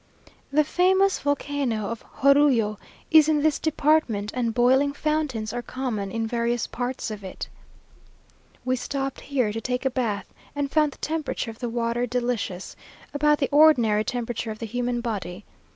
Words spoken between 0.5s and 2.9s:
The famous volcano of Jorullo